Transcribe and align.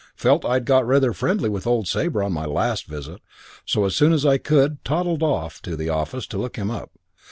Felt 0.15 0.43
I'd 0.43 0.65
got 0.65 0.87
rather 0.87 1.13
friendly 1.13 1.47
with 1.47 1.67
old 1.67 1.87
Sabre 1.87 2.23
on 2.23 2.33
my 2.33 2.45
last 2.45 2.87
visit 2.87 3.21
so 3.67 3.85
as 3.85 3.95
soon 3.95 4.13
as 4.13 4.25
I 4.25 4.39
could 4.39 4.83
toddled 4.83 5.21
off 5.21 5.61
to 5.61 5.75
the 5.75 5.89
office 5.89 6.25
to 6.25 6.39
look 6.39 6.55
him 6.55 6.71
up. 6.71 6.89